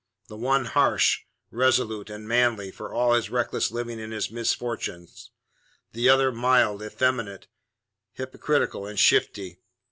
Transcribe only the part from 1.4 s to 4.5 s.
resolute, and manly, for all his reckless living and his